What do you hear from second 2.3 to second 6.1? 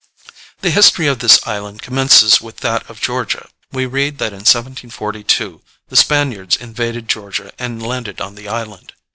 with that of Georgia. We read that in 1742 the